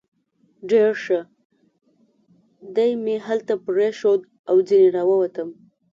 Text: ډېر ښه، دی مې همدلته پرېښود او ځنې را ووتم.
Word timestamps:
ډېر 0.69 0.91
ښه، 1.03 1.19
دی 2.75 2.91
مې 3.03 3.15
همدلته 3.25 3.55
پرېښود 3.65 4.21
او 4.49 4.55
ځنې 4.67 4.87
را 4.95 5.03
ووتم. 5.09 5.49